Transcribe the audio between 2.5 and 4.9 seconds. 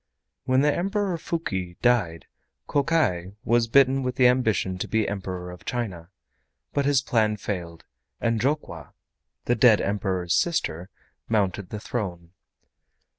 Kokai was bitten with the ambition to